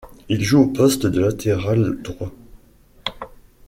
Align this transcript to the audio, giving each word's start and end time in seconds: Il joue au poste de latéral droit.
Il 0.29 0.41
joue 0.43 0.61
au 0.61 0.65
poste 0.69 1.05
de 1.05 1.21
latéral 1.21 2.01
droit. 2.01 2.31